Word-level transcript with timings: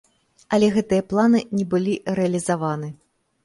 Але 0.57 0.69
гэтыя 0.77 1.03
планы 1.11 1.43
не 1.59 1.67
былі 1.77 1.95
рэалізаваны. 2.21 2.95